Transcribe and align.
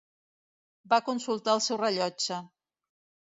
Va 0.93 0.99
consultar 1.09 1.55
el 1.59 1.63
seu 1.67 1.79
rellotge. 1.83 2.39